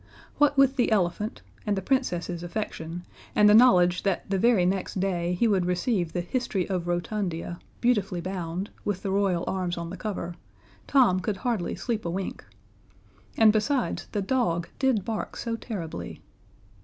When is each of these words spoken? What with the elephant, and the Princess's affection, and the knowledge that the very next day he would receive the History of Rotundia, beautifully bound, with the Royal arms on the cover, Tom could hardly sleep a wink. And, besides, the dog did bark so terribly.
What 0.39 0.57
with 0.57 0.77
the 0.77 0.91
elephant, 0.91 1.43
and 1.63 1.77
the 1.77 1.81
Princess's 1.83 2.41
affection, 2.41 3.05
and 3.35 3.47
the 3.47 3.53
knowledge 3.53 4.01
that 4.01 4.27
the 4.27 4.39
very 4.39 4.65
next 4.65 4.99
day 4.99 5.33
he 5.35 5.47
would 5.47 5.67
receive 5.67 6.11
the 6.11 6.21
History 6.21 6.67
of 6.67 6.87
Rotundia, 6.87 7.59
beautifully 7.81 8.19
bound, 8.19 8.71
with 8.83 9.03
the 9.03 9.11
Royal 9.11 9.43
arms 9.45 9.77
on 9.77 9.91
the 9.91 9.97
cover, 9.97 10.33
Tom 10.87 11.19
could 11.19 11.37
hardly 11.45 11.75
sleep 11.75 12.03
a 12.03 12.09
wink. 12.09 12.43
And, 13.37 13.53
besides, 13.53 14.07
the 14.11 14.23
dog 14.23 14.69
did 14.79 15.05
bark 15.05 15.35
so 15.37 15.55
terribly. 15.55 16.23